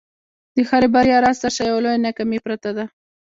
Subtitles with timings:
[0.55, 2.85] د هري بریا راز تر شا یوه لویه ناکامي پرته ده.